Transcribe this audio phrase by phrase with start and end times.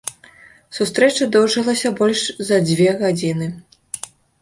[0.77, 3.55] Сустрэча доўжылася больш за дзве гадзіны.